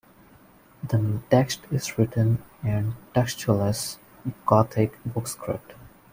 The 0.81 1.19
text 1.29 1.59
is 1.69 1.95
written 1.95 2.41
in 2.63 2.95
Textualis 3.13 3.99
Gothic 4.47 4.97
bookscript. 5.07 5.75